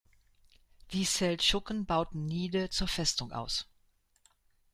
[0.93, 3.67] Die Seldschuken bauten Niğde zur Festung aus.